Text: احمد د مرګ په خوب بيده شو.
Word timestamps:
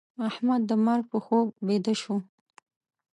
احمد 0.29 0.61
د 0.69 0.71
مرګ 0.85 1.03
په 1.11 1.17
خوب 1.25 1.47
بيده 1.67 1.93
شو. 2.01 2.15